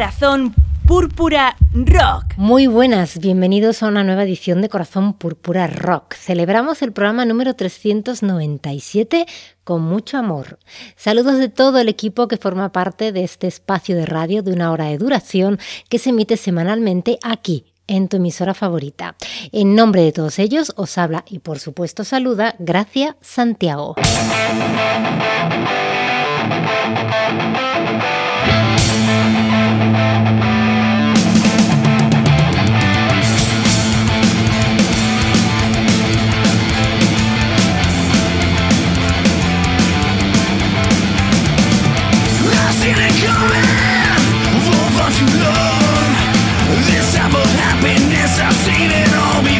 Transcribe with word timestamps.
Corazón 0.00 0.54
Púrpura 0.86 1.58
Rock. 1.74 2.34
Muy 2.38 2.66
buenas, 2.66 3.18
bienvenidos 3.18 3.82
a 3.82 3.88
una 3.88 4.02
nueva 4.02 4.22
edición 4.22 4.62
de 4.62 4.70
Corazón 4.70 5.12
Púrpura 5.12 5.66
Rock. 5.66 6.14
Celebramos 6.14 6.80
el 6.80 6.92
programa 6.92 7.26
número 7.26 7.52
397 7.52 9.26
con 9.62 9.82
mucho 9.82 10.16
amor. 10.16 10.58
Saludos 10.96 11.36
de 11.36 11.50
todo 11.50 11.78
el 11.80 11.90
equipo 11.90 12.28
que 12.28 12.38
forma 12.38 12.72
parte 12.72 13.12
de 13.12 13.24
este 13.24 13.46
espacio 13.46 13.94
de 13.94 14.06
radio 14.06 14.42
de 14.42 14.54
una 14.54 14.72
hora 14.72 14.86
de 14.86 14.96
duración 14.96 15.58
que 15.90 15.98
se 15.98 16.08
emite 16.08 16.38
semanalmente 16.38 17.18
aquí 17.22 17.66
en 17.86 18.08
tu 18.08 18.16
emisora 18.16 18.54
favorita. 18.54 19.16
En 19.52 19.74
nombre 19.74 20.00
de 20.00 20.12
todos 20.12 20.38
ellos 20.38 20.72
os 20.76 20.96
habla 20.96 21.26
y 21.28 21.40
por 21.40 21.58
supuesto 21.58 22.04
saluda 22.04 22.54
Gracia 22.58 23.18
Santiago. 23.20 23.96
of 47.34 47.50
happiness, 47.52 48.38
I've 48.40 48.54
seen 48.54 48.90
it 48.90 49.12
all 49.14 49.42
before. 49.42 49.59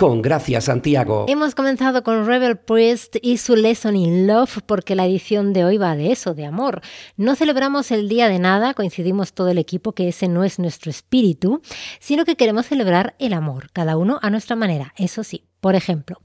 con 0.00 0.22
Gracia 0.22 0.62
Santiago. 0.62 1.26
Hemos 1.28 1.54
comenzado 1.54 2.02
con 2.02 2.24
Rebel 2.24 2.56
Priest 2.56 3.16
y 3.20 3.36
su 3.36 3.54
Lesson 3.54 3.96
in 3.96 4.26
Love 4.26 4.60
porque 4.64 4.94
la 4.94 5.04
edición 5.04 5.52
de 5.52 5.66
hoy 5.66 5.76
va 5.76 5.94
de 5.94 6.10
eso, 6.10 6.32
de 6.32 6.46
amor. 6.46 6.80
No 7.18 7.36
celebramos 7.36 7.90
el 7.90 8.08
día 8.08 8.30
de 8.30 8.38
nada, 8.38 8.72
coincidimos 8.72 9.34
todo 9.34 9.50
el 9.50 9.58
equipo 9.58 9.92
que 9.92 10.08
ese 10.08 10.26
no 10.26 10.42
es 10.42 10.58
nuestro 10.58 10.90
espíritu, 10.90 11.60
sino 11.98 12.24
que 12.24 12.36
queremos 12.36 12.64
celebrar 12.64 13.14
el 13.18 13.34
amor, 13.34 13.70
cada 13.74 13.98
uno 13.98 14.18
a 14.22 14.30
nuestra 14.30 14.56
manera, 14.56 14.94
eso 14.96 15.22
sí. 15.22 15.44
Por 15.60 15.74
ejemplo, 15.74 16.16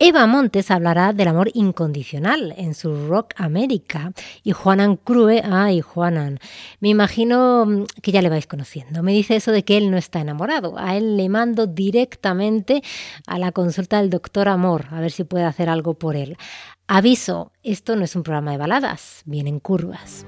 Eva 0.00 0.26
Montes 0.26 0.72
hablará 0.72 1.12
del 1.12 1.28
amor 1.28 1.52
incondicional 1.54 2.52
en 2.56 2.74
su 2.74 3.06
Rock 3.06 3.32
América 3.36 4.10
y 4.42 4.50
Juanan 4.50 4.96
Crue, 4.96 5.40
ay 5.44 5.80
Juanan, 5.80 6.40
me 6.80 6.88
imagino 6.88 7.64
mm, 7.64 7.84
que 8.02 8.10
ya 8.10 8.22
le 8.22 8.28
vais 8.28 8.48
conociendo, 8.48 9.04
me 9.04 9.12
dice 9.12 9.36
eso 9.36 9.52
de 9.52 9.64
que 9.64 9.76
él 9.76 9.92
no 9.92 9.96
está 9.96 10.18
enamorado 10.18 10.32
enamorado. 10.32 10.78
A 10.78 10.96
él 10.96 11.16
le 11.16 11.28
mando 11.28 11.66
directamente 11.66 12.82
a 13.26 13.38
la 13.38 13.52
consulta 13.52 14.00
del 14.00 14.10
doctor 14.10 14.48
Amor, 14.48 14.86
a 14.90 15.00
ver 15.00 15.10
si 15.10 15.24
puede 15.24 15.44
hacer 15.44 15.68
algo 15.68 15.94
por 15.94 16.16
él. 16.16 16.36
Aviso, 16.86 17.52
esto 17.62 17.96
no 17.96 18.04
es 18.04 18.16
un 18.16 18.22
programa 18.22 18.52
de 18.52 18.58
baladas, 18.58 19.22
vienen 19.24 19.60
curvas. 19.60 20.26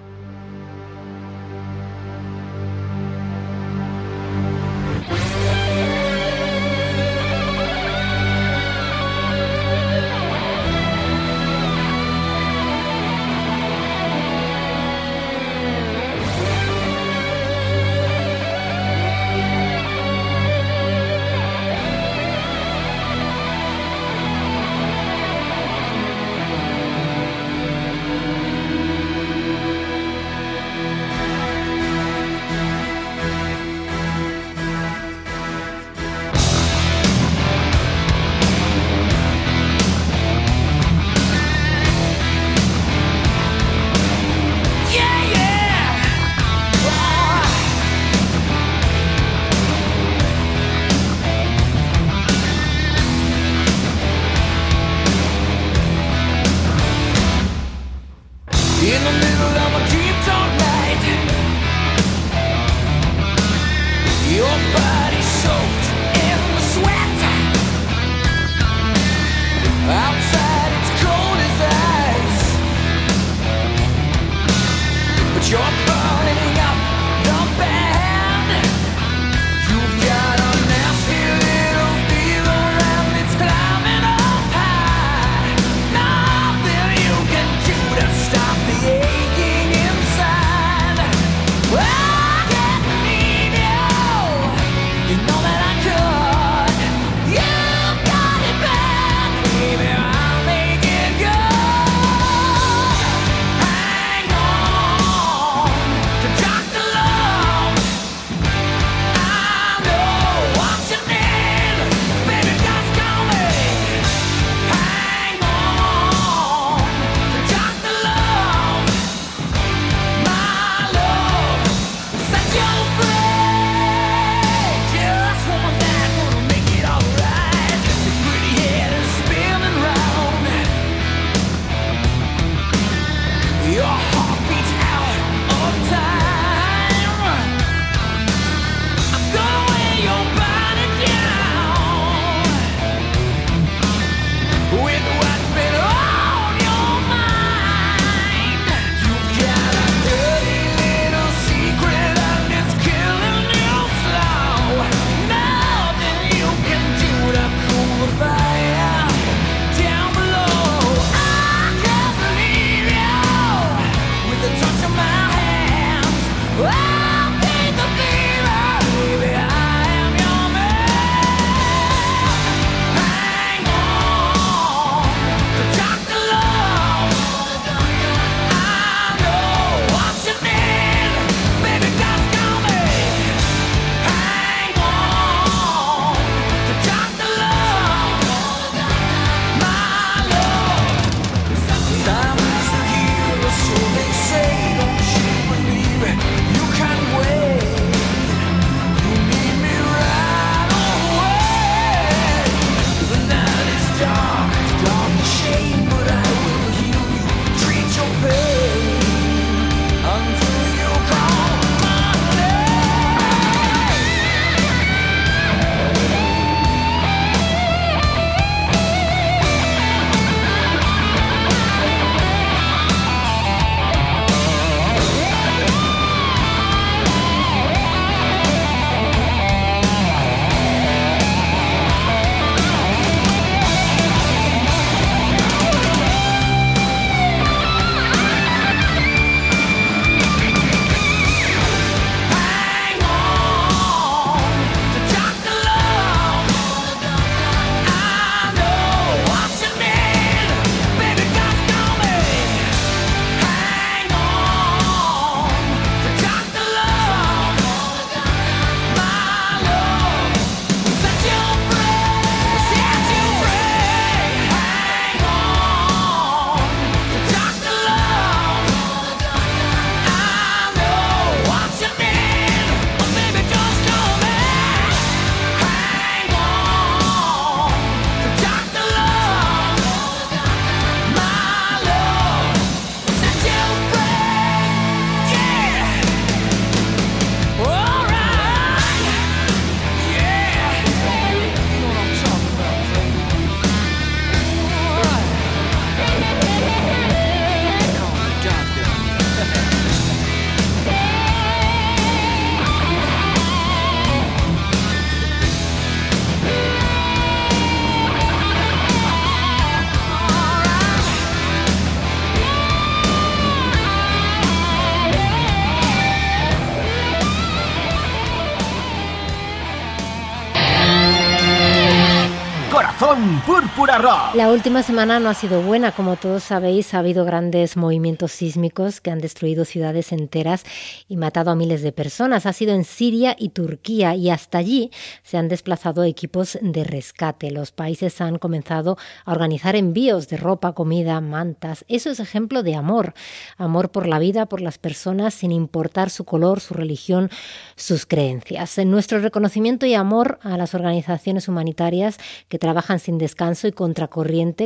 La 324.35 324.51
última 324.51 324.83
semana 324.83 325.21
no 325.21 325.29
ha 325.29 325.35
sido 325.35 325.63
buena, 325.63 325.93
como 325.93 326.17
todos 326.17 326.43
sabéis, 326.43 326.93
ha 326.93 326.99
habido 326.99 327.25
grandes 327.25 327.77
movimientos 327.77 328.33
sísmicos 328.33 329.01
que 329.01 329.13
han 329.13 329.21
destruido 329.21 329.65
ciudades 329.65 330.11
enteras 330.11 330.65
y 331.07 331.17
matado 331.17 331.53
a 331.53 331.55
miles 331.55 331.83
de 331.83 331.93
personas. 331.93 332.45
Ha 332.45 332.53
sido 332.53 332.75
en 332.75 332.83
Siria 332.83 333.37
y 333.39 333.51
Turquía 333.51 334.17
y 334.17 334.31
hasta 334.31 334.59
allí 334.59 334.91
se 335.23 335.37
han 335.37 335.47
desplazado 335.47 336.03
equipos 336.03 336.59
de 336.61 336.83
rescate. 336.83 337.53
Los 337.53 337.71
países 337.71 338.21
han 338.21 338.39
comenzado 338.39 338.99
a 339.25 339.31
organizar 339.31 339.77
envíos 339.77 340.27
de 340.27 340.37
ropa, 340.37 340.73
comida, 340.73 341.21
mantas. 341.21 341.85
Eso 341.87 342.11
es 342.11 342.19
ejemplo 342.19 342.65
de 342.65 342.75
amor, 342.75 343.15
amor 343.57 343.93
por 343.93 344.09
la 344.09 344.19
vida, 344.19 344.47
por 344.47 344.61
las 344.61 344.79
personas, 344.79 345.35
sin 345.35 345.53
importar 345.53 346.11
su 346.11 346.25
color, 346.25 346.59
su 346.59 346.75
religión, 346.75 347.31
sus 347.77 348.05
creencias. 348.05 348.79
En 348.79 348.91
nuestro 348.91 349.21
reconocimiento 349.21 349.87
y 349.87 349.95
amor 349.95 350.41
a 350.43 350.57
las 350.57 350.75
organizaciones 350.75 351.47
humanitarias 351.47 352.19
que 352.49 352.59
trabajan 352.59 352.99
sin 352.99 353.17
descanso 353.17 353.69
y 353.69 353.73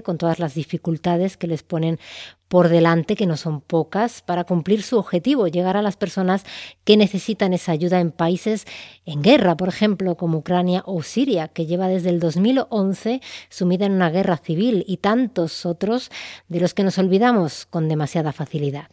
con 0.03 0.19
todas 0.19 0.39
las 0.39 0.55
dificultades 0.55 1.37
que 1.37 1.47
les 1.47 1.63
ponen 1.63 1.99
por 2.49 2.69
delante, 2.69 3.17
que 3.17 3.27
no 3.27 3.37
son 3.37 3.61
pocas, 3.61 4.23
para 4.23 4.45
cumplir 4.45 4.83
su 4.83 4.97
objetivo, 4.97 5.49
llegar 5.49 5.77
a 5.77 5.83
las 5.83 5.97
personas 5.97 6.45
que 6.85 6.97
necesitan 6.97 7.53
esa 7.53 7.73
ayuda 7.73 8.01
en 8.01 8.11
países 8.11 8.67
en 9.05 9.23
guerra, 9.23 9.57
por 9.57 9.69
ejemplo, 9.69 10.17
como 10.17 10.39
Ucrania 10.39 10.83
o 10.87 11.03
Siria, 11.03 11.49
que 11.49 11.67
lleva 11.67 11.89
desde 11.89 12.11
el 12.11 12.21
2011 12.21 13.21
sumida 13.51 13.87
en 13.87 13.93
una 13.93 14.11
guerra 14.11 14.39
civil, 14.39 14.85
y 14.87 14.99
tantos 14.99 15.67
otros 15.67 16.11
de 16.49 16.61
los 16.61 16.73
que 16.73 16.85
nos 16.85 16.99
olvidamos 16.99 17.67
con 17.67 17.89
demasiada 17.89 18.33
facilidad. 18.33 18.89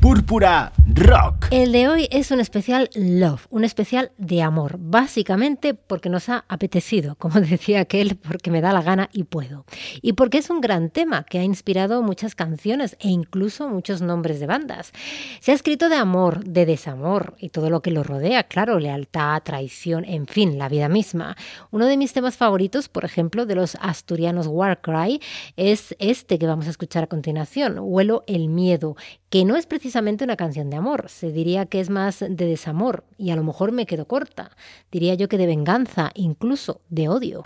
Púrpura 0.00 0.72
Rock. 0.96 1.37
El 1.50 1.72
de 1.72 1.88
hoy 1.88 2.08
es 2.10 2.30
un 2.30 2.40
especial 2.40 2.90
love, 2.94 3.46
un 3.48 3.64
especial 3.64 4.12
de 4.18 4.42
amor, 4.42 4.76
básicamente 4.78 5.72
porque 5.72 6.10
nos 6.10 6.28
ha 6.28 6.44
apetecido, 6.46 7.14
como 7.14 7.40
decía 7.40 7.80
aquel, 7.80 8.16
porque 8.16 8.50
me 8.50 8.60
da 8.60 8.74
la 8.74 8.82
gana 8.82 9.08
y 9.14 9.24
puedo. 9.24 9.64
Y 10.02 10.12
porque 10.12 10.36
es 10.36 10.50
un 10.50 10.60
gran 10.60 10.90
tema 10.90 11.24
que 11.24 11.38
ha 11.38 11.42
inspirado 11.42 12.02
muchas 12.02 12.34
canciones 12.34 12.98
e 13.00 13.08
incluso 13.08 13.66
muchos 13.70 14.02
nombres 14.02 14.40
de 14.40 14.46
bandas. 14.46 14.92
Se 15.40 15.52
ha 15.52 15.54
escrito 15.54 15.88
de 15.88 15.96
amor, 15.96 16.44
de 16.44 16.66
desamor 16.66 17.34
y 17.38 17.48
todo 17.48 17.70
lo 17.70 17.80
que 17.80 17.92
lo 17.92 18.02
rodea, 18.02 18.42
claro, 18.42 18.78
lealtad, 18.78 19.42
traición, 19.42 20.04
en 20.04 20.26
fin, 20.26 20.58
la 20.58 20.68
vida 20.68 20.90
misma. 20.90 21.34
Uno 21.70 21.86
de 21.86 21.96
mis 21.96 22.12
temas 22.12 22.36
favoritos, 22.36 22.90
por 22.90 23.06
ejemplo, 23.06 23.46
de 23.46 23.54
los 23.54 23.74
asturianos 23.80 24.48
Warcry, 24.48 25.22
es 25.56 25.96
este 25.98 26.38
que 26.38 26.46
vamos 26.46 26.66
a 26.66 26.70
escuchar 26.70 27.04
a 27.04 27.06
continuación, 27.06 27.78
Huelo 27.80 28.22
el 28.26 28.48
miedo, 28.48 28.96
que 29.30 29.46
no 29.46 29.56
es 29.56 29.64
precisamente 29.66 30.24
una 30.24 30.36
canción 30.36 30.68
de 30.68 30.76
amor, 30.76 31.08
se 31.08 31.37
diría 31.38 31.66
que 31.66 31.78
es 31.78 31.88
más 31.88 32.18
de 32.18 32.46
desamor 32.46 33.04
y 33.16 33.30
a 33.30 33.36
lo 33.36 33.44
mejor 33.44 33.70
me 33.70 33.86
quedo 33.86 34.06
corta, 34.06 34.50
diría 34.90 35.14
yo 35.14 35.28
que 35.28 35.38
de 35.38 35.46
venganza, 35.46 36.10
incluso 36.14 36.80
de 36.88 37.08
odio. 37.08 37.42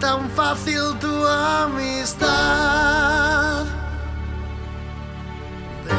Tan 0.00 0.30
fácil 0.30 0.96
tu 0.98 1.26
amistad. 1.26 2.26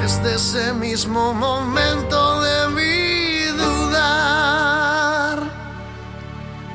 Desde 0.02 0.36
ese 0.36 0.74
mismo 0.74 1.34
momento 1.34 2.42
debí 2.42 3.46
dudar. 3.58 5.40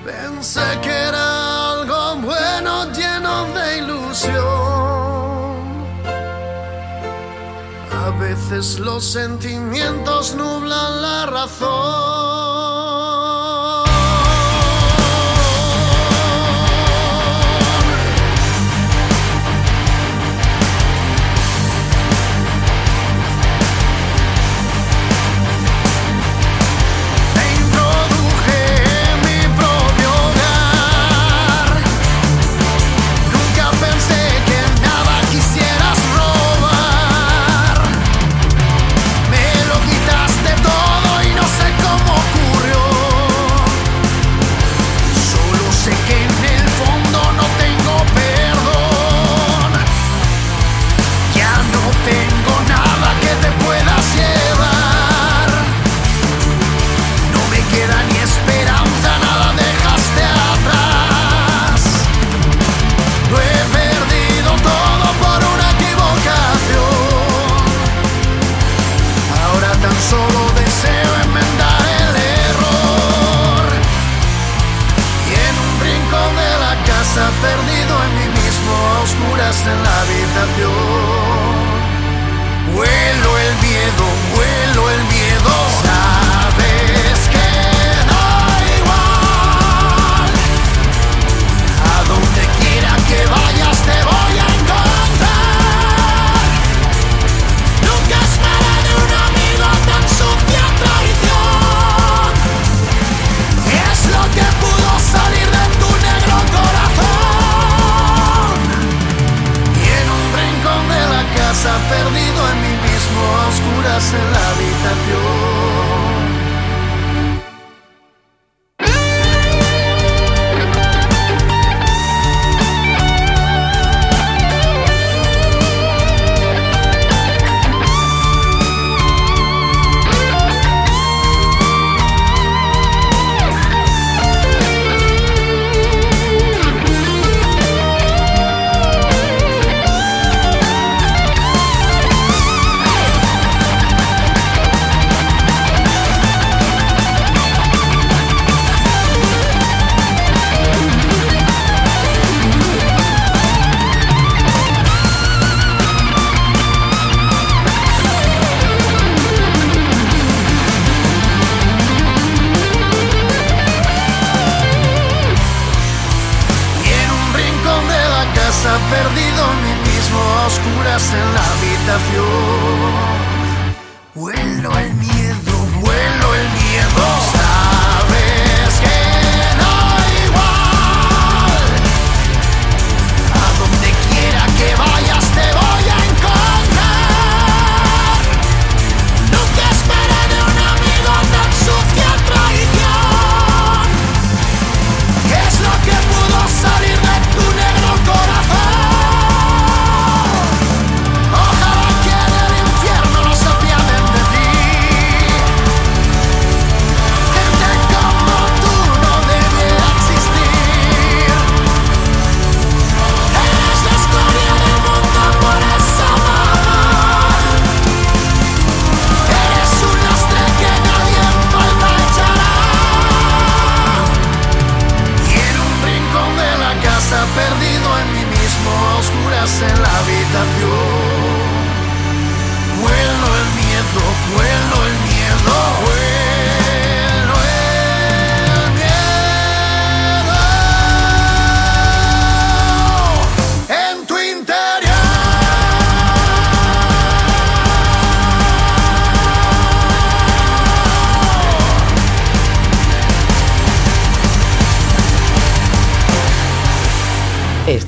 Pensé 0.04 0.60
que 0.80 0.90
era 0.90 1.72
algo 1.72 2.16
bueno 2.16 2.92
lleno 2.92 3.44
de 3.54 3.78
ilusión. 3.78 4.38
A 8.06 8.10
veces 8.20 8.78
los 8.78 9.04
sentimientos 9.04 10.34
nublan 10.36 11.02
la 11.02 11.26
razón. 11.26 12.57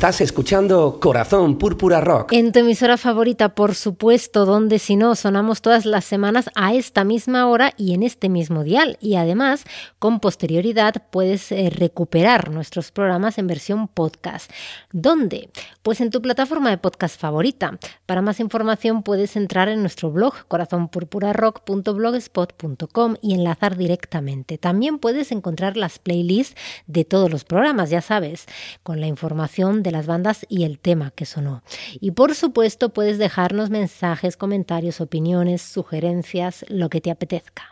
Estás 0.01 0.23
escuchando 0.23 0.99
Corazón 0.99 1.59
Púrpura 1.59 2.01
Rock. 2.01 2.33
En 2.33 2.53
tu 2.53 2.61
emisora 2.61 2.97
favorita, 2.97 3.55
por 3.55 3.75
supuesto, 3.75 4.47
donde 4.47 4.79
si 4.79 4.97
no, 4.97 5.15
sonamos 5.15 5.61
todas 5.61 5.85
las 5.85 6.07
semanas 6.07 6.49
a 6.55 6.73
esta 6.73 7.05
misma 7.05 7.47
hora 7.47 7.75
y 7.77 7.93
en 7.93 8.03
este 8.03 8.31
mismo 8.31 8.65
dial. 8.65 8.97
Y 9.03 9.17
además, 9.17 9.65
con 9.99 10.21
posterioridad, 10.21 10.95
puedes 11.11 11.53
eh, 11.53 11.69
recuperar 11.69 12.51
nuestros 12.51 12.93
programas 12.93 13.37
en 13.37 13.47
versión 13.47 13.89
podcast. 13.89 14.51
¿Dónde? 14.91 15.51
Pues 15.83 16.01
en 16.01 16.09
tu 16.09 16.23
plataforma 16.23 16.71
de 16.71 16.79
podcast 16.79 17.21
favorita. 17.21 17.79
Para 18.07 18.23
más 18.23 18.41
información 18.41 19.03
puedes 19.03 19.37
entrar 19.37 19.69
en 19.69 19.83
nuestro 19.83 20.11
blog 20.11 20.33
corazonpurpurarock.blogspot.com 20.49 23.17
y 23.21 23.35
enlazar 23.35 23.77
directamente. 23.77 24.57
También 24.57 24.99
puedes 24.99 25.31
encontrar 25.31 25.77
las 25.77 25.99
playlists 25.99 26.57
de 26.87 27.05
todos 27.05 27.31
los 27.31 27.45
programas, 27.45 27.91
ya 27.91 28.01
sabes, 28.01 28.47
con 28.83 28.99
la 28.99 29.07
información 29.07 29.83
de 29.83 29.90
las 29.91 30.07
bandas 30.07 30.47
y 30.49 30.65
el 30.65 30.79
tema 30.79 31.11
que 31.11 31.27
sonó. 31.27 31.63
Y 32.01 32.13
por 32.13 32.35
supuesto 32.35 32.91
puedes 32.91 33.19
dejarnos 33.19 33.71
mensajes, 33.71 34.37
comentarios, 34.37 35.01
opiniones, 35.01 35.63
sugerencias, 35.63 36.65
lo 36.69 36.89
que 36.89 37.01
te 37.01 37.11
apetezca. 37.11 37.71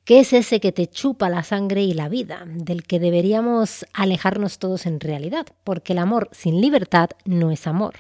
que 0.06 0.20
es 0.20 0.32
ese 0.34 0.60
que 0.60 0.72
te 0.72 0.86
chupa 0.86 1.28
la 1.30 1.42
sangre 1.42 1.82
y 1.82 1.96
la 1.96 2.08
vida, 2.08 2.44
del 2.46 2.84
que 2.84 3.00
deberíamos 3.00 3.88
alejarnos 3.94 4.60
todos 4.60 4.86
en 4.86 5.00
realidad 5.00 5.48
porque 5.64 5.94
el 5.94 6.03
amor 6.04 6.30
sin 6.32 6.62
libertad 6.62 7.10
no 7.26 7.50
es 7.50 7.66
amor. 7.66 7.96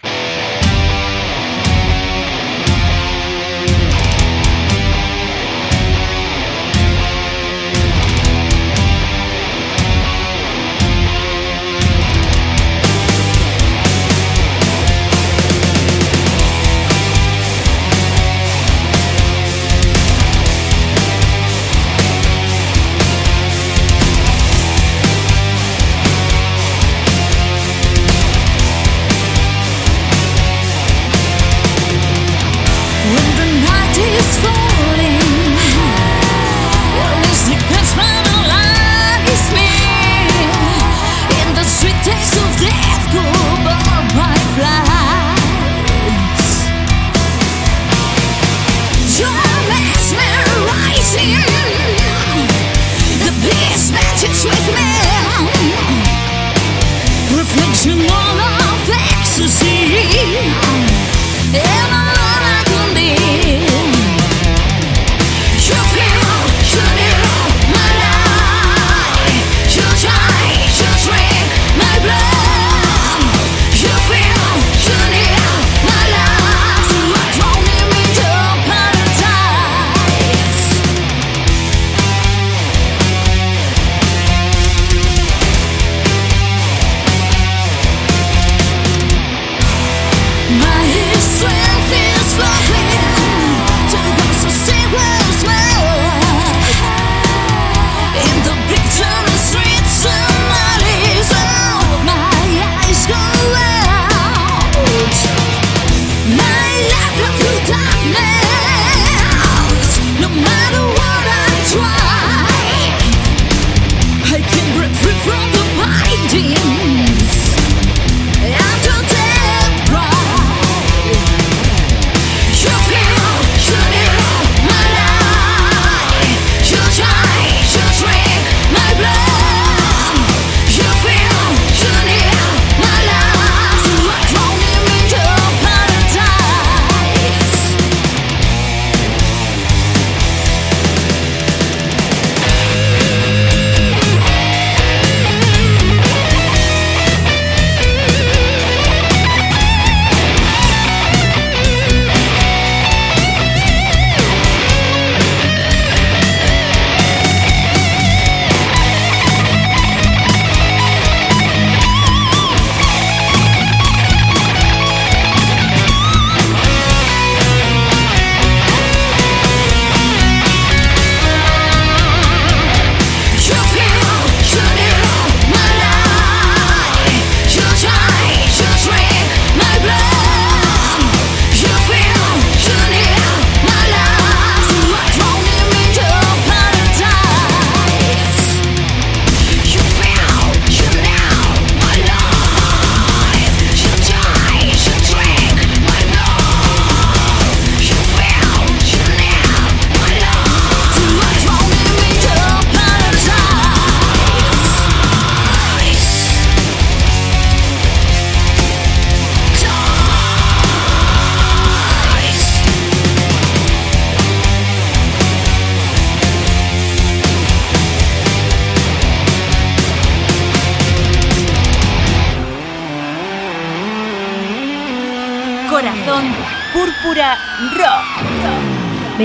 Me 34.23 34.62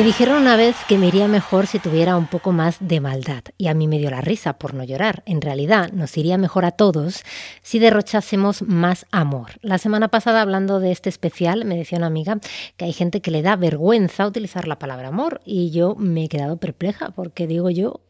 dijeron 0.08 0.40
una 0.40 0.56
vez 0.56 0.74
que 0.88 0.96
me 0.96 1.08
iría 1.08 1.28
mejor 1.28 1.66
si 1.66 1.78
tuviera 1.78 2.16
un 2.16 2.28
poco 2.28 2.50
más 2.50 2.78
de 2.80 2.98
maldad 2.98 3.42
y 3.58 3.66
a 3.66 3.74
mí 3.74 3.86
me 3.88 3.98
dio 3.98 4.10
la 4.10 4.22
risa 4.22 4.54
por 4.54 4.72
no 4.72 4.82
llorar. 4.82 5.22
En 5.26 5.42
realidad 5.42 5.92
nos 5.92 6.16
iría 6.16 6.38
mejor 6.38 6.64
a 6.64 6.70
todos 6.70 7.24
si 7.60 7.78
derrochásemos 7.78 8.62
más 8.62 9.04
amor. 9.10 9.50
La 9.60 9.76
semana 9.76 10.08
pasada 10.08 10.40
hablando 10.40 10.80
de 10.80 10.92
este 10.92 11.10
especial 11.10 11.66
me 11.66 11.76
decía 11.76 11.98
una 11.98 12.06
amiga 12.06 12.38
que 12.78 12.86
hay 12.86 12.94
gente 12.94 13.20
que 13.20 13.30
le 13.30 13.42
da 13.42 13.56
vergüenza 13.56 14.26
utilizar 14.26 14.66
la 14.66 14.78
palabra 14.78 15.08
amor 15.08 15.42
y 15.44 15.72
yo 15.72 15.94
me 15.96 16.24
he 16.24 16.28
quedado 16.30 16.56
perpleja 16.56 17.10
porque 17.10 17.46
digo 17.46 17.68
yo 17.68 18.00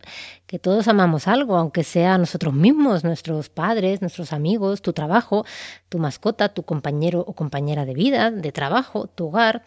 que 0.48 0.58
todos 0.58 0.88
amamos 0.88 1.28
algo, 1.28 1.58
aunque 1.58 1.84
sea 1.84 2.16
nosotros 2.16 2.54
mismos, 2.54 3.04
nuestros 3.04 3.50
padres, 3.50 4.00
nuestros 4.00 4.32
amigos, 4.32 4.80
tu 4.80 4.94
trabajo, 4.94 5.44
tu 5.90 5.98
mascota, 5.98 6.48
tu 6.48 6.62
compañero 6.62 7.20
o 7.20 7.34
compañera 7.34 7.84
de 7.84 7.92
vida, 7.92 8.30
de 8.30 8.50
trabajo, 8.50 9.08
tu 9.08 9.26
hogar. 9.26 9.62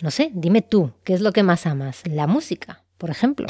No 0.00 0.10
sé, 0.10 0.30
dime 0.34 0.60
tú, 0.60 0.92
¿qué 1.02 1.14
es 1.14 1.22
lo 1.22 1.32
que 1.32 1.42
más 1.42 1.66
amas? 1.66 2.02
La 2.04 2.26
música, 2.26 2.82
por 2.98 3.08
ejemplo. 3.08 3.46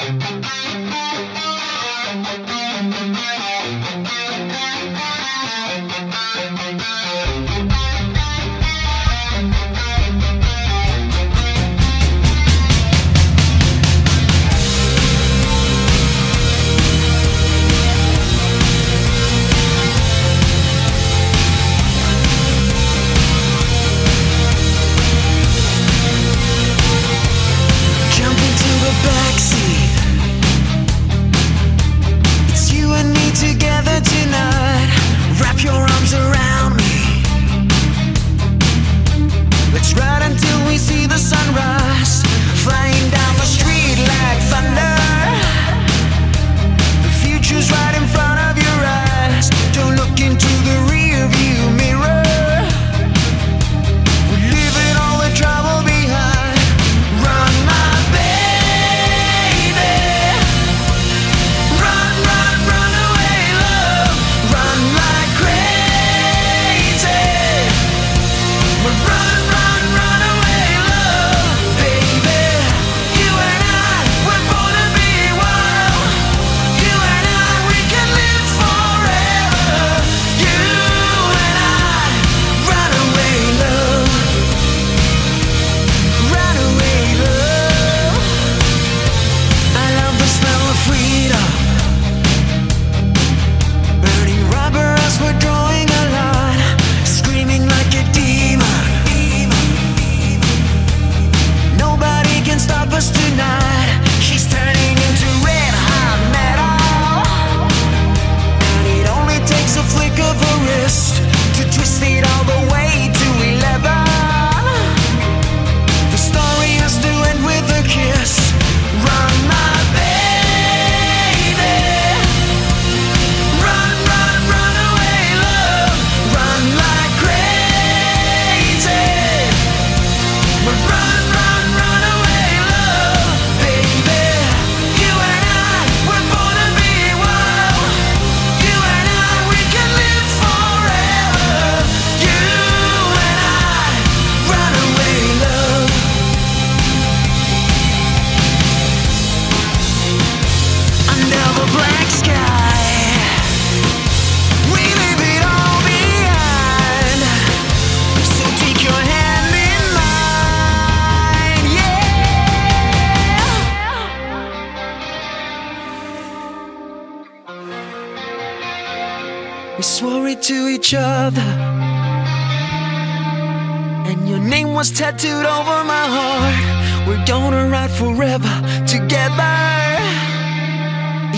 Tattooed 174.98 175.46
over 175.46 175.84
my 175.84 176.06
heart. 176.16 177.06
We're 177.06 177.24
gonna 177.24 177.68
ride 177.68 177.92
forever 177.92 178.54
together. 178.84 179.54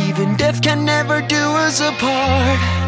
Even 0.09 0.35
death 0.37 0.63
can 0.63 0.87
never 0.87 1.21
do 1.21 1.45
us 1.67 1.79
apart. 1.81 2.80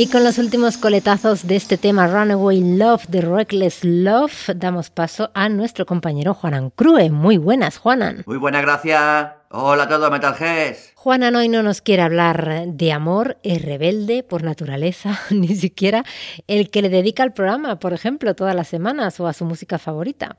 Y 0.00 0.06
con 0.06 0.24
los 0.24 0.38
últimos 0.38 0.78
coletazos 0.78 1.46
de 1.46 1.56
este 1.56 1.76
tema 1.76 2.06
Runaway 2.06 2.78
Love 2.78 3.06
de 3.08 3.20
Reckless 3.20 3.80
Love, 3.84 4.48
damos 4.56 4.88
paso 4.88 5.30
a 5.34 5.50
nuestro 5.50 5.84
compañero 5.84 6.32
Juanan 6.32 6.70
Crue. 6.70 7.10
Muy 7.10 7.36
buenas, 7.36 7.76
Juanan. 7.76 8.22
Muy 8.24 8.38
buenas, 8.38 8.62
gracias. 8.62 9.32
Hola 9.50 9.82
a 9.82 9.88
todos, 9.88 10.10
Metalheads. 10.10 10.92
Juanan 10.94 11.36
hoy 11.36 11.48
no 11.48 11.62
nos 11.62 11.82
quiere 11.82 12.00
hablar 12.00 12.66
de 12.66 12.92
amor, 12.92 13.36
es 13.42 13.60
rebelde 13.60 14.22
por 14.22 14.42
naturaleza, 14.42 15.20
ni 15.30 15.48
siquiera 15.48 16.02
el 16.46 16.70
que 16.70 16.80
le 16.80 16.88
dedica 16.88 17.22
al 17.22 17.34
programa, 17.34 17.78
por 17.78 17.92
ejemplo, 17.92 18.34
todas 18.34 18.54
las 18.54 18.68
semanas 18.68 19.20
o 19.20 19.26
a 19.26 19.34
su 19.34 19.44
música 19.44 19.78
favorita. 19.78 20.38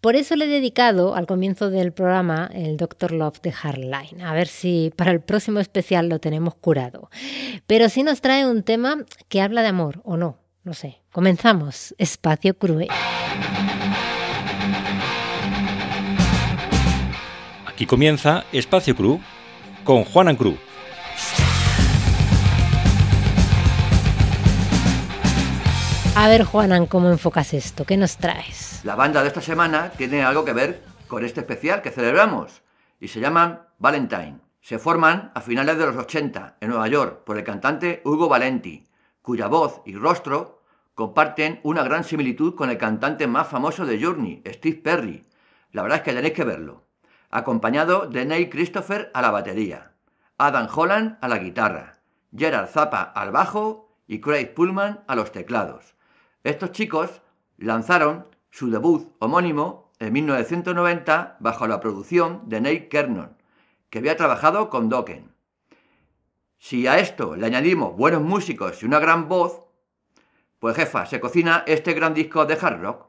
Por 0.00 0.14
eso 0.14 0.36
le 0.36 0.44
he 0.44 0.48
dedicado 0.48 1.16
al 1.16 1.26
comienzo 1.26 1.70
del 1.70 1.92
programa 1.92 2.48
el 2.54 2.76
Dr. 2.76 3.10
Love 3.10 3.40
de 3.42 3.50
Hardline. 3.50 4.20
A 4.22 4.32
ver 4.32 4.46
si 4.46 4.92
para 4.94 5.10
el 5.10 5.20
próximo 5.20 5.58
especial 5.58 6.08
lo 6.08 6.20
tenemos 6.20 6.54
curado. 6.54 7.10
Pero 7.66 7.88
sí 7.88 8.04
nos 8.04 8.20
trae 8.20 8.46
un 8.46 8.62
tema 8.62 9.04
que 9.28 9.42
habla 9.42 9.62
de 9.62 9.68
amor, 9.68 10.00
o 10.04 10.16
no, 10.16 10.38
no 10.62 10.72
sé. 10.72 11.00
Comenzamos. 11.10 11.96
Espacio 11.98 12.56
Crue. 12.56 12.86
Aquí 17.66 17.84
comienza 17.84 18.44
Espacio 18.52 18.94
Cru 18.94 19.20
con 19.82 20.04
Juanan 20.04 20.36
Cru. 20.36 20.56
A 26.20 26.26
ver, 26.26 26.42
Juanan, 26.42 26.86
¿cómo 26.86 27.08
enfocas 27.10 27.54
esto? 27.54 27.84
¿Qué 27.84 27.96
nos 27.96 28.16
traes? 28.16 28.80
La 28.82 28.96
banda 28.96 29.22
de 29.22 29.28
esta 29.28 29.40
semana 29.40 29.90
tiene 29.90 30.24
algo 30.24 30.44
que 30.44 30.52
ver 30.52 30.82
con 31.06 31.24
este 31.24 31.42
especial 31.42 31.80
que 31.80 31.92
celebramos 31.92 32.64
y 32.98 33.06
se 33.06 33.20
llaman 33.20 33.68
Valentine. 33.78 34.40
Se 34.60 34.80
forman 34.80 35.30
a 35.36 35.40
finales 35.40 35.78
de 35.78 35.86
los 35.86 35.94
80 35.94 36.56
en 36.60 36.70
Nueva 36.70 36.88
York 36.88 37.22
por 37.22 37.38
el 37.38 37.44
cantante 37.44 38.02
Hugo 38.04 38.28
Valenti, 38.28 38.88
cuya 39.22 39.46
voz 39.46 39.80
y 39.86 39.94
rostro 39.94 40.64
comparten 40.96 41.60
una 41.62 41.84
gran 41.84 42.02
similitud 42.02 42.56
con 42.56 42.68
el 42.68 42.78
cantante 42.78 43.28
más 43.28 43.46
famoso 43.46 43.86
de 43.86 44.02
Journey, 44.02 44.42
Steve 44.44 44.80
Perry. 44.82 45.24
La 45.70 45.82
verdad 45.82 45.98
es 45.98 46.02
que 46.02 46.14
tenéis 46.14 46.34
que 46.34 46.42
verlo. 46.42 46.82
Acompañado 47.30 48.08
de 48.08 48.26
Neil 48.26 48.50
Christopher 48.50 49.12
a 49.14 49.22
la 49.22 49.30
batería, 49.30 49.92
Adam 50.36 50.66
Holland 50.74 51.16
a 51.20 51.28
la 51.28 51.38
guitarra, 51.38 52.00
Gerard 52.36 52.70
Zappa 52.70 53.02
al 53.02 53.30
bajo 53.30 53.94
y 54.08 54.20
Craig 54.20 54.52
Pullman 54.52 55.04
a 55.06 55.14
los 55.14 55.30
teclados. 55.30 55.94
Estos 56.44 56.70
chicos 56.70 57.20
lanzaron 57.56 58.26
su 58.50 58.70
debut 58.70 59.12
homónimo 59.18 59.92
en 59.98 60.12
1990 60.12 61.36
bajo 61.40 61.66
la 61.66 61.80
producción 61.80 62.48
de 62.48 62.60
Nate 62.60 62.88
Kernon, 62.88 63.36
que 63.90 63.98
había 63.98 64.16
trabajado 64.16 64.70
con 64.70 64.88
Dokken. 64.88 65.34
Si 66.58 66.86
a 66.86 66.98
esto 66.98 67.34
le 67.34 67.46
añadimos 67.46 67.96
buenos 67.96 68.22
músicos 68.22 68.82
y 68.82 68.86
una 68.86 69.00
gran 69.00 69.28
voz, 69.28 69.64
pues 70.60 70.76
jefa, 70.76 71.06
se 71.06 71.18
cocina 71.18 71.64
este 71.66 71.92
gran 71.92 72.14
disco 72.14 72.46
de 72.46 72.54
hard 72.54 72.80
rock. 72.82 73.06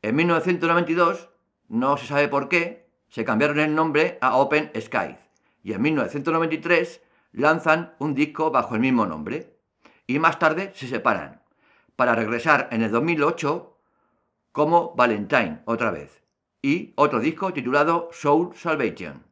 En 0.00 0.16
1992, 0.16 1.28
no 1.68 1.98
se 1.98 2.06
sabe 2.06 2.28
por 2.28 2.48
qué, 2.48 2.88
se 3.08 3.24
cambiaron 3.24 3.60
el 3.60 3.74
nombre 3.74 4.16
a 4.22 4.36
Open 4.36 4.70
Skies 4.74 5.18
y 5.62 5.74
en 5.74 5.82
1993 5.82 7.02
lanzan 7.32 7.94
un 7.98 8.14
disco 8.14 8.50
bajo 8.50 8.74
el 8.74 8.80
mismo 8.80 9.04
nombre 9.04 9.58
y 10.06 10.18
más 10.18 10.38
tarde 10.38 10.72
se 10.74 10.86
separan 10.86 11.39
para 12.00 12.14
regresar 12.14 12.68
en 12.70 12.80
el 12.80 12.90
2008 12.90 13.76
como 14.52 14.94
Valentine 14.96 15.60
otra 15.66 15.90
vez 15.90 16.22
y 16.62 16.94
otro 16.96 17.20
disco 17.20 17.52
titulado 17.52 18.08
Soul 18.10 18.56
Salvation. 18.56 19.22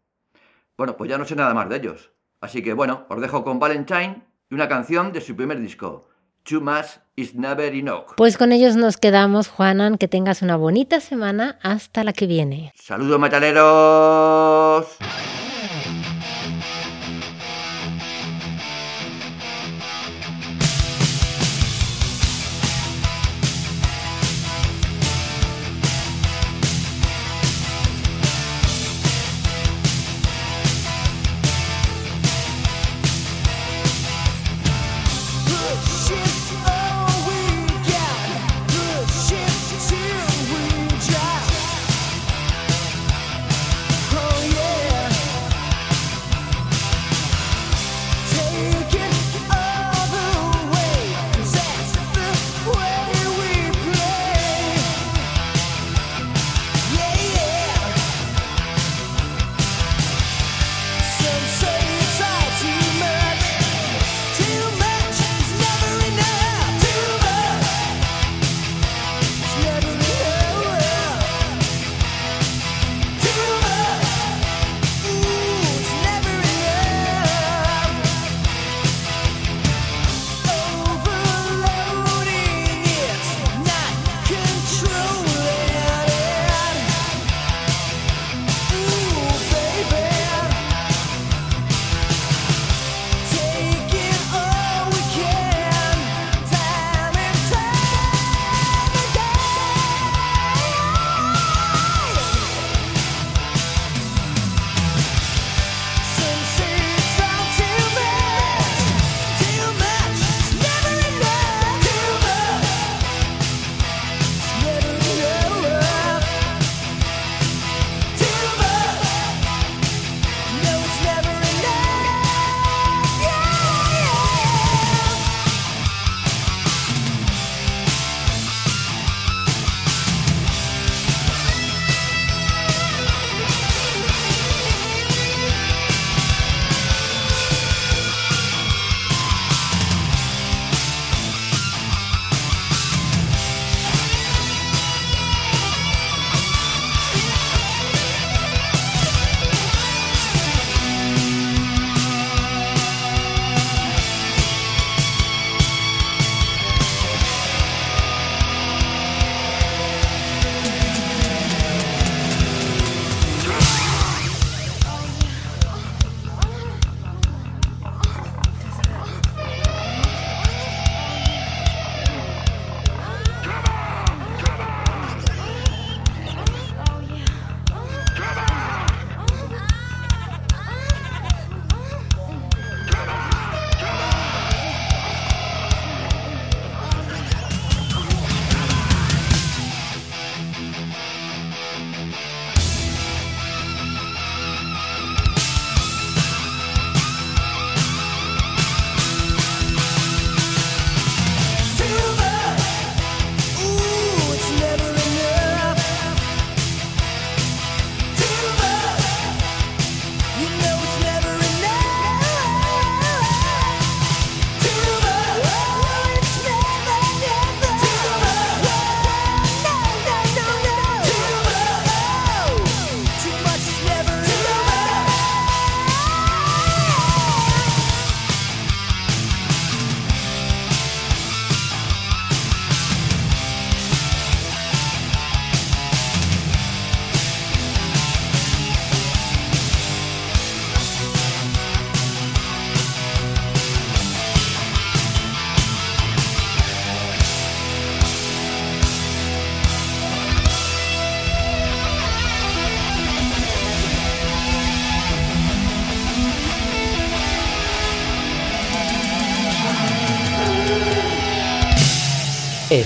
Bueno, 0.76 0.94
pues 0.98 1.08
ya 1.08 1.16
no 1.16 1.24
sé 1.24 1.34
nada 1.34 1.54
más 1.54 1.70
de 1.70 1.76
ellos. 1.76 2.10
Así 2.42 2.62
que 2.62 2.74
bueno, 2.74 3.06
os 3.08 3.22
dejo 3.22 3.42
con 3.42 3.58
Valentine 3.58 4.22
y 4.50 4.54
una 4.54 4.68
canción 4.68 5.14
de 5.14 5.22
su 5.22 5.34
primer 5.34 5.58
disco, 5.58 6.10
Too 6.42 6.60
Much 6.60 6.98
Is 7.16 7.34
Never 7.34 7.74
Enough. 7.74 8.16
Pues 8.18 8.36
con 8.36 8.52
ellos 8.52 8.76
nos 8.76 8.98
quedamos, 8.98 9.48
Juanan, 9.48 9.96
que 9.96 10.06
tengas 10.06 10.42
una 10.42 10.56
bonita 10.56 11.00
semana 11.00 11.58
hasta 11.62 12.04
la 12.04 12.12
que 12.12 12.26
viene. 12.26 12.74
Saludos 12.74 13.18
metaleros. 13.18 14.98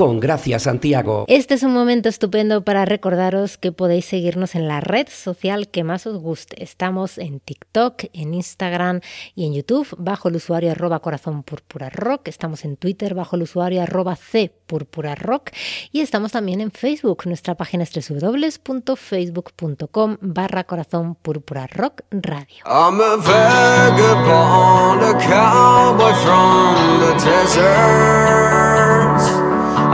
con 0.00 0.18
Gracia 0.18 0.58
Santiago. 0.58 1.26
Este 1.28 1.52
es 1.52 1.62
un 1.62 1.74
momento 1.74 2.08
estupendo 2.08 2.64
para 2.64 2.86
recordaros 2.86 3.58
que 3.58 3.70
podéis 3.70 4.06
seguirnos 4.06 4.54
en 4.54 4.66
la 4.66 4.80
red 4.80 5.08
social 5.10 5.68
que 5.68 5.84
más 5.84 6.06
os 6.06 6.16
guste. 6.16 6.64
Estamos 6.64 7.18
en 7.18 7.38
TikTok, 7.38 8.04
en 8.14 8.32
Instagram 8.32 9.00
y 9.34 9.44
en 9.44 9.52
YouTube 9.52 9.94
bajo 9.98 10.30
el 10.30 10.36
usuario 10.36 10.70
arroba 10.70 11.00
corazón 11.00 11.42
púrpura 11.42 11.90
rock. 11.90 12.28
Estamos 12.28 12.64
en 12.64 12.78
Twitter 12.78 13.12
bajo 13.12 13.36
el 13.36 13.42
usuario 13.42 13.82
arroba 13.82 14.16
c 14.16 14.50
púrpura 14.66 15.14
rock 15.16 15.50
y 15.92 16.00
estamos 16.00 16.32
también 16.32 16.62
en 16.62 16.70
Facebook. 16.70 17.24
Nuestra 17.26 17.54
página 17.54 17.82
es 17.82 17.92
www.facebook.com 17.92 20.16
barra 20.22 20.64
corazón 20.64 21.14
púrpura 21.14 21.66
rock 21.66 22.04
radio. 22.10 22.64
I'm 22.64 23.02
a 23.02 23.16
vagabond, 23.16 25.02
a 25.02 25.12
cowboy 25.18 26.14
from 26.14 27.00
the 27.00 27.12
desert. 27.22 29.09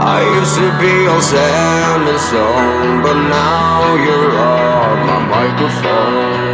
I 0.07 0.23
used 0.39 0.55
to 0.55 0.69
be 0.79 0.93
on 1.05 1.21
sand 1.21 2.07
and 2.07 2.21
stone, 2.27 3.03
but 3.03 3.17
now 3.27 3.93
you're 4.05 4.39
on 4.39 4.95
my 5.09 5.19
microphone. 5.35 6.47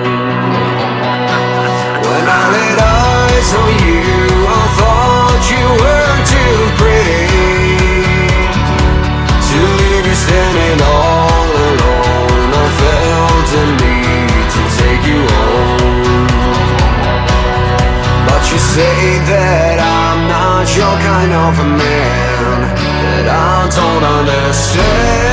When 2.08 2.26
I 2.40 2.44
laid 2.56 2.80
eyes 2.82 3.50
on 3.62 3.72
you, 3.86 4.10
I 4.60 4.64
thought 4.78 5.42
you 5.54 5.66
were 5.84 6.18
too 6.34 6.58
pretty 6.82 7.26
to 9.50 9.60
leave 9.80 10.06
you 10.10 10.18
standing 10.26 10.80
all 10.82 11.54
alone. 11.70 12.50
I 12.58 12.68
felt 12.82 13.46
the 13.54 13.66
need 13.86 14.46
to 14.56 14.62
take 14.82 15.04
you 15.12 15.22
home. 15.30 16.26
But 18.28 18.42
you 18.50 18.58
say 18.58 18.98
that 19.30 19.78
I'm 19.78 20.20
not 20.26 20.66
your 20.74 20.96
kind 21.06 21.34
of 21.46 21.54
a 21.54 21.68
man, 21.78 22.33
that 23.26 23.30
I 23.30 23.70
don't 23.70 24.04
understand. 24.04 25.33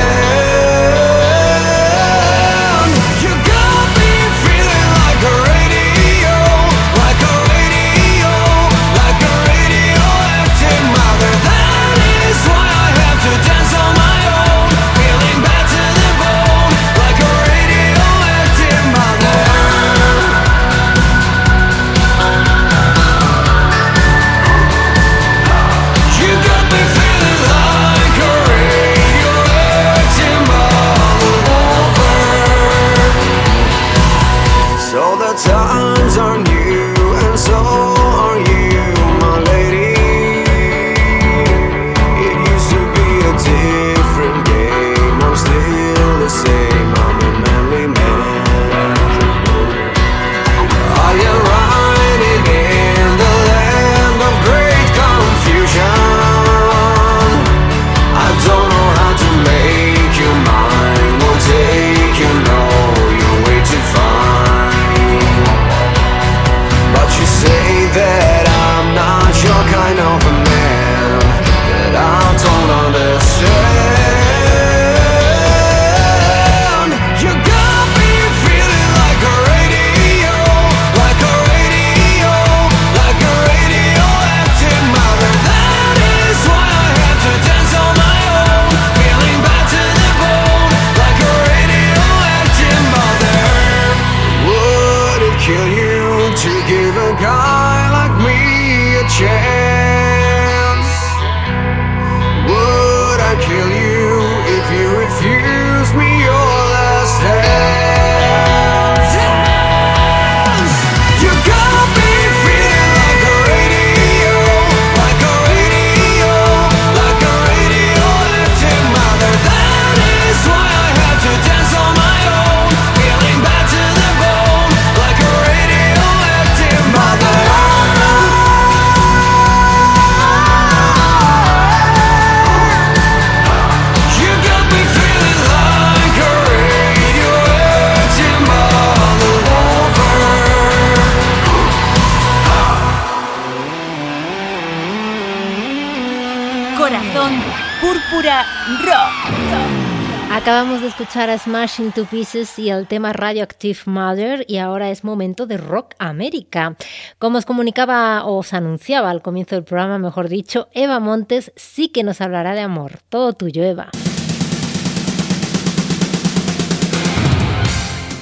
Escuchar 151.10 151.30
a 151.30 151.38
Smash 151.38 151.80
Into 151.80 152.04
Pieces 152.04 152.56
y 152.56 152.70
el 152.70 152.86
tema 152.86 153.12
Radioactive 153.12 153.80
Mother 153.86 154.44
y 154.46 154.58
ahora 154.58 154.90
es 154.90 155.02
momento 155.02 155.44
de 155.44 155.56
Rock 155.56 155.96
América. 155.98 156.76
Como 157.18 157.36
os 157.38 157.44
comunicaba 157.46 158.24
o 158.26 158.38
os 158.38 158.54
anunciaba 158.54 159.10
al 159.10 159.20
comienzo 159.20 159.56
del 159.56 159.64
programa, 159.64 159.98
mejor 159.98 160.28
dicho, 160.28 160.68
Eva 160.70 161.00
Montes 161.00 161.52
sí 161.56 161.88
que 161.88 162.04
nos 162.04 162.20
hablará 162.20 162.54
de 162.54 162.60
amor. 162.60 163.00
Todo 163.08 163.32
tuyo, 163.32 163.64
Eva. 163.64 163.88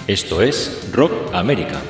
Esto 0.06 0.40
es 0.40 0.88
Rock 0.90 1.12
América. 1.34 1.82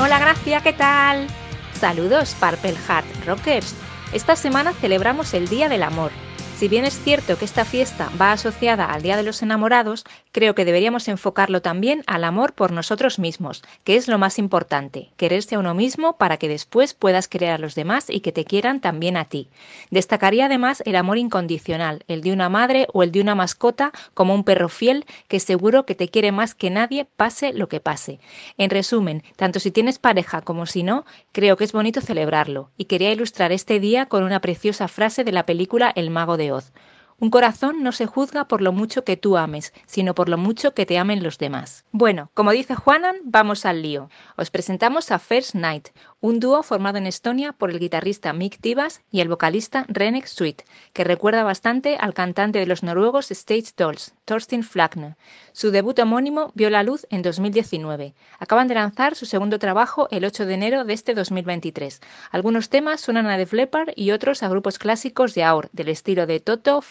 Hola 0.00 0.18
Gracia, 0.18 0.62
¿qué 0.62 0.72
tal? 0.72 1.28
Saludos 1.74 2.34
Purple 2.40 2.74
Heart 2.74 3.06
Rockers. 3.24 3.72
Esta 4.12 4.34
semana 4.34 4.72
celebramos 4.72 5.32
el 5.32 5.46
Día 5.46 5.68
del 5.68 5.84
Amor. 5.84 6.10
Si 6.56 6.68
bien 6.68 6.86
es 6.86 6.98
cierto 6.98 7.36
que 7.36 7.44
esta 7.44 7.66
fiesta 7.66 8.10
va 8.18 8.32
asociada 8.32 8.86
al 8.86 9.02
Día 9.02 9.18
de 9.18 9.22
los 9.22 9.42
Enamorados, 9.42 10.06
creo 10.32 10.54
que 10.54 10.64
deberíamos 10.64 11.06
enfocarlo 11.06 11.60
también 11.60 12.02
al 12.06 12.24
amor 12.24 12.54
por 12.54 12.72
nosotros 12.72 13.18
mismos, 13.18 13.62
que 13.84 13.96
es 13.96 14.08
lo 14.08 14.16
más 14.16 14.38
importante, 14.38 15.10
quererse 15.18 15.56
a 15.56 15.58
uno 15.58 15.74
mismo 15.74 16.16
para 16.16 16.38
que 16.38 16.48
después 16.48 16.94
puedas 16.94 17.28
querer 17.28 17.50
a 17.50 17.58
los 17.58 17.74
demás 17.74 18.08
y 18.08 18.20
que 18.20 18.32
te 18.32 18.46
quieran 18.46 18.80
también 18.80 19.18
a 19.18 19.26
ti. 19.26 19.50
Destacaría 19.90 20.46
además 20.46 20.82
el 20.86 20.96
amor 20.96 21.18
incondicional, 21.18 22.04
el 22.08 22.22
de 22.22 22.32
una 22.32 22.48
madre 22.48 22.86
o 22.94 23.02
el 23.02 23.12
de 23.12 23.20
una 23.20 23.34
mascota 23.34 23.92
como 24.14 24.34
un 24.34 24.42
perro 24.42 24.70
fiel 24.70 25.04
que 25.28 25.40
seguro 25.40 25.84
que 25.84 25.94
te 25.94 26.08
quiere 26.08 26.32
más 26.32 26.54
que 26.54 26.70
nadie 26.70 27.04
pase 27.04 27.52
lo 27.52 27.68
que 27.68 27.80
pase. 27.80 28.18
En 28.56 28.70
resumen, 28.70 29.22
tanto 29.36 29.60
si 29.60 29.70
tienes 29.70 29.98
pareja 29.98 30.40
como 30.40 30.64
si 30.64 30.84
no, 30.84 31.04
creo 31.32 31.58
que 31.58 31.64
es 31.64 31.72
bonito 31.72 32.00
celebrarlo 32.00 32.70
y 32.78 32.86
quería 32.86 33.12
ilustrar 33.12 33.52
este 33.52 33.78
día 33.78 34.06
con 34.06 34.22
una 34.22 34.40
preciosa 34.40 34.88
frase 34.88 35.22
de 35.22 35.32
la 35.32 35.44
película 35.44 35.92
El 35.94 36.08
mago 36.08 36.38
de 36.38 36.45
Burdeos 36.46 36.72
Un 37.18 37.30
corazón 37.30 37.82
no 37.82 37.92
se 37.92 38.04
juzga 38.04 38.46
por 38.46 38.60
lo 38.60 38.72
mucho 38.72 39.02
que 39.02 39.16
tú 39.16 39.38
ames, 39.38 39.72
sino 39.86 40.14
por 40.14 40.28
lo 40.28 40.36
mucho 40.36 40.74
que 40.74 40.84
te 40.84 40.98
amen 40.98 41.22
los 41.22 41.38
demás. 41.38 41.86
Bueno, 41.90 42.30
como 42.34 42.50
dice 42.50 42.74
Juanan, 42.74 43.16
vamos 43.24 43.64
al 43.64 43.80
lío. 43.80 44.10
Os 44.36 44.50
presentamos 44.50 45.10
a 45.10 45.18
First 45.18 45.54
Night, 45.54 45.88
un 46.20 46.40
dúo 46.40 46.62
formado 46.62 46.98
en 46.98 47.06
Estonia 47.06 47.52
por 47.52 47.70
el 47.70 47.78
guitarrista 47.78 48.34
Mick 48.34 48.60
Tivas 48.60 49.00
y 49.10 49.20
el 49.20 49.28
vocalista 49.28 49.86
Renek 49.88 50.26
Sweet, 50.26 50.62
que 50.92 51.04
recuerda 51.04 51.42
bastante 51.42 51.96
al 51.96 52.12
cantante 52.12 52.58
de 52.58 52.66
los 52.66 52.82
noruegos 52.82 53.30
Stage 53.30 53.72
Dolls, 53.76 54.14
Thorstein 54.26 54.62
Flagner. 54.62 55.16
Su 55.52 55.70
debut 55.70 55.98
homónimo 55.98 56.52
vio 56.54 56.68
la 56.68 56.82
luz 56.82 57.06
en 57.08 57.22
2019. 57.22 58.14
Acaban 58.38 58.68
de 58.68 58.74
lanzar 58.74 59.14
su 59.14 59.24
segundo 59.24 59.58
trabajo 59.58 60.08
el 60.10 60.24
8 60.24 60.44
de 60.44 60.54
enero 60.54 60.84
de 60.84 60.92
este 60.92 61.14
2023. 61.14 62.00
Algunos 62.30 62.68
temas 62.68 63.00
suenan 63.00 63.26
a 63.26 63.38
Def 63.38 63.54
Leppard 63.54 63.90
y 63.96 64.10
otros 64.10 64.42
a 64.42 64.48
grupos 64.48 64.78
clásicos 64.78 65.34
de 65.34 65.44
AOR, 65.44 65.70
del 65.72 65.88
estilo 65.88 66.26
de 66.26 66.40
Toto, 66.40 66.82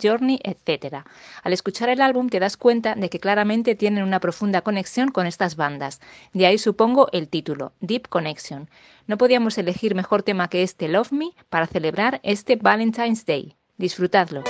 Journey, 0.00 0.40
etc. 0.42 1.04
Al 1.42 1.52
escuchar 1.52 1.88
el 1.88 2.00
álbum 2.00 2.28
te 2.28 2.40
das 2.40 2.56
cuenta 2.56 2.94
de 2.94 3.08
que 3.10 3.20
claramente 3.20 3.74
tienen 3.74 4.04
una 4.04 4.20
profunda 4.20 4.62
conexión 4.62 5.10
con 5.10 5.26
estas 5.26 5.56
bandas. 5.56 6.00
De 6.32 6.46
ahí 6.46 6.58
supongo 6.58 7.08
el 7.12 7.28
título, 7.28 7.72
Deep 7.80 8.08
Connection. 8.08 8.68
No 9.06 9.18
podíamos 9.18 9.58
elegir 9.58 9.94
mejor 9.94 10.22
tema 10.22 10.48
que 10.48 10.62
este 10.62 10.88
Love 10.88 11.12
Me 11.12 11.30
para 11.50 11.66
celebrar 11.66 12.20
este 12.22 12.56
Valentine's 12.56 13.26
Day. 13.26 13.56
Disfrutadlo. 13.76 14.42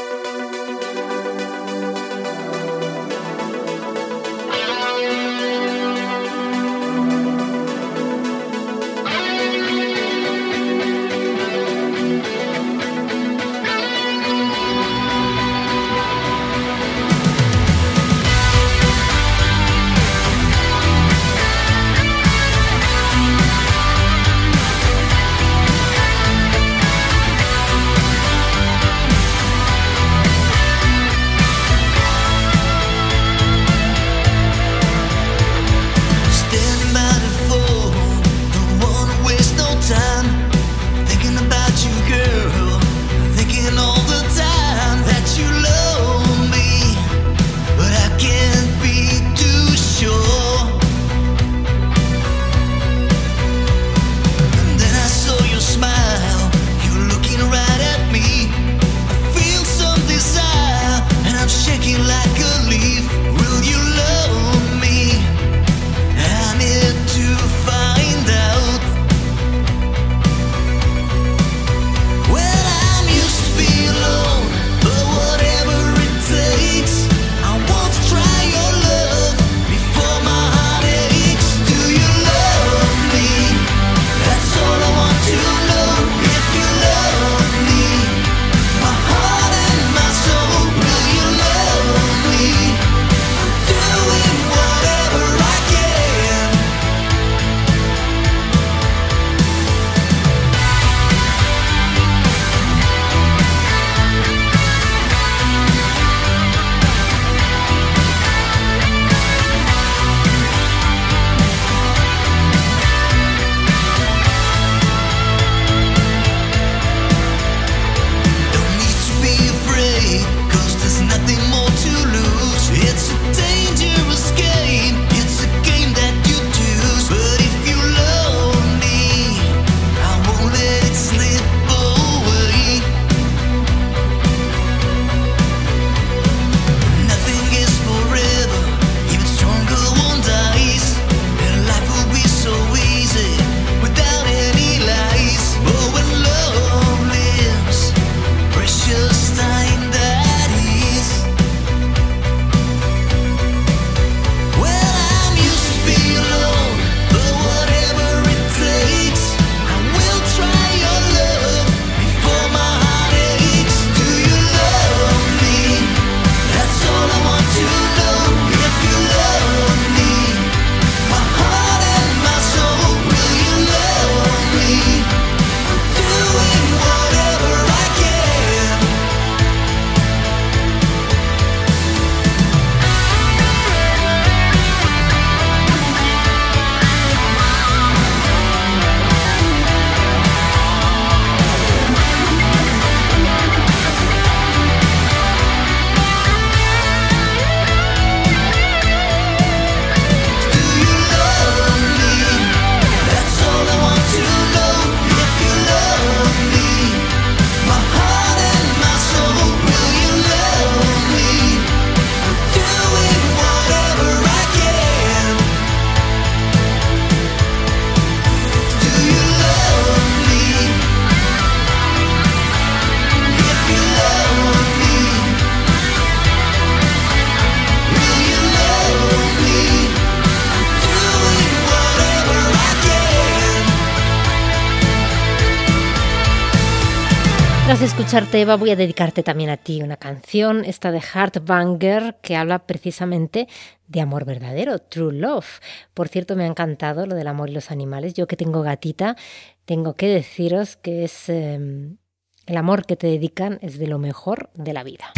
escucharte, 238.12 238.42
Eva, 238.42 238.56
voy 238.56 238.68
a 238.68 238.76
dedicarte 238.76 239.22
también 239.22 239.48
a 239.48 239.56
ti 239.56 239.80
una 239.80 239.96
canción, 239.96 240.66
esta 240.66 240.92
de 240.92 241.00
Heartbanger, 241.00 242.18
que 242.20 242.36
habla 242.36 242.66
precisamente 242.66 243.48
de 243.88 244.02
amor 244.02 244.26
verdadero, 244.26 244.80
true 244.80 245.14
love. 245.14 245.60
Por 245.94 246.08
cierto, 246.08 246.36
me 246.36 246.44
ha 246.44 246.46
encantado 246.46 247.06
lo 247.06 247.14
del 247.14 247.26
amor 247.26 247.48
y 247.48 247.54
los 247.54 247.70
animales. 247.70 248.12
Yo 248.12 248.26
que 248.26 248.36
tengo 248.36 248.60
gatita, 248.60 249.16
tengo 249.64 249.94
que 249.94 250.08
deciros 250.08 250.76
que 250.76 251.04
es 251.04 251.30
em, 251.30 251.96
el 252.44 252.56
amor 252.58 252.84
que 252.84 252.96
te 252.96 253.06
dedican 253.06 253.58
es 253.62 253.78
de 253.78 253.86
lo 253.86 253.98
mejor 253.98 254.50
de 254.56 254.74
la 254.74 254.84
vida. 254.84 255.10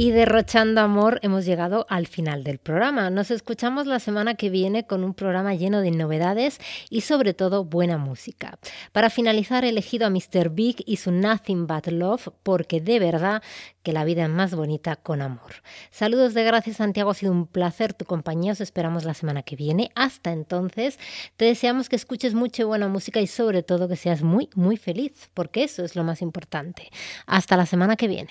Y 0.00 0.12
derrochando 0.12 0.80
amor 0.80 1.20
hemos 1.22 1.44
llegado 1.44 1.84
al 1.90 2.06
final 2.06 2.42
del 2.42 2.56
programa. 2.56 3.10
Nos 3.10 3.30
escuchamos 3.30 3.86
la 3.86 3.98
semana 3.98 4.34
que 4.34 4.48
viene 4.48 4.86
con 4.86 5.04
un 5.04 5.12
programa 5.12 5.54
lleno 5.54 5.82
de 5.82 5.90
novedades 5.90 6.58
y 6.88 7.02
sobre 7.02 7.34
todo 7.34 7.66
buena 7.66 7.98
música. 7.98 8.58
Para 8.92 9.10
finalizar 9.10 9.62
he 9.62 9.68
elegido 9.68 10.06
a 10.06 10.10
Mr. 10.10 10.48
Big 10.48 10.82
y 10.86 10.96
su 10.96 11.12
Nothing 11.12 11.66
But 11.66 11.88
Love 11.88 12.28
porque 12.42 12.80
de 12.80 12.98
verdad 12.98 13.42
que 13.82 13.92
la 13.92 14.04
vida 14.04 14.24
es 14.24 14.30
más 14.30 14.54
bonita 14.54 14.96
con 14.96 15.22
amor. 15.22 15.52
Saludos 15.90 16.34
de 16.34 16.44
gracias 16.44 16.76
Santiago, 16.76 17.10
ha 17.10 17.14
sido 17.14 17.32
un 17.32 17.46
placer 17.46 17.94
tu 17.94 18.04
compañía, 18.04 18.52
os 18.52 18.60
esperamos 18.60 19.04
la 19.04 19.14
semana 19.14 19.42
que 19.42 19.56
viene. 19.56 19.90
Hasta 19.94 20.32
entonces, 20.32 20.98
te 21.36 21.46
deseamos 21.46 21.88
que 21.88 21.96
escuches 21.96 22.34
mucha 22.34 22.64
buena 22.64 22.88
música 22.88 23.20
y 23.20 23.26
sobre 23.26 23.62
todo 23.62 23.88
que 23.88 23.96
seas 23.96 24.22
muy, 24.22 24.48
muy 24.54 24.76
feliz, 24.76 25.30
porque 25.34 25.64
eso 25.64 25.84
es 25.84 25.96
lo 25.96 26.04
más 26.04 26.22
importante. 26.22 26.90
Hasta 27.26 27.56
la 27.56 27.66
semana 27.66 27.96
que 27.96 28.08
viene. 28.08 28.30